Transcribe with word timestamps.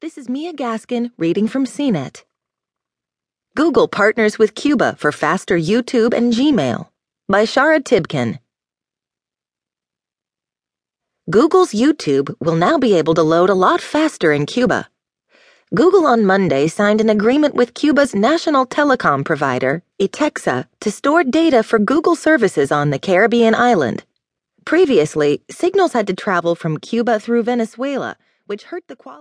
This 0.00 0.16
is 0.16 0.30
Mia 0.30 0.54
Gaskin 0.54 1.10
reading 1.18 1.46
from 1.46 1.66
CNET. 1.66 2.24
Google 3.54 3.86
partners 3.86 4.38
with 4.38 4.54
Cuba 4.54 4.96
for 4.96 5.12
faster 5.12 5.58
YouTube 5.58 6.14
and 6.14 6.32
Gmail 6.32 6.88
by 7.28 7.44
Shara 7.44 7.84
Tibken. 7.84 8.38
Google's 11.28 11.72
YouTube 11.72 12.34
will 12.40 12.54
now 12.54 12.78
be 12.78 12.94
able 12.94 13.12
to 13.12 13.22
load 13.22 13.50
a 13.50 13.60
lot 13.66 13.82
faster 13.82 14.32
in 14.32 14.46
Cuba. 14.46 14.88
Google 15.74 16.06
on 16.06 16.24
Monday 16.24 16.66
signed 16.66 17.02
an 17.02 17.10
agreement 17.10 17.54
with 17.54 17.74
Cuba's 17.74 18.14
national 18.14 18.64
telecom 18.64 19.22
provider, 19.22 19.82
ETECSA, 20.00 20.66
to 20.80 20.90
store 20.90 21.24
data 21.24 21.62
for 21.62 21.78
Google 21.78 22.16
services 22.16 22.72
on 22.72 22.88
the 22.88 22.98
Caribbean 22.98 23.54
island. 23.54 24.04
Previously, 24.64 25.42
signals 25.50 25.92
had 25.92 26.06
to 26.06 26.14
travel 26.14 26.54
from 26.54 26.78
Cuba 26.78 27.20
through 27.20 27.42
Venezuela, 27.42 28.16
which 28.46 28.62
hurt 28.62 28.84
the 28.88 28.96
quality. 28.96 29.18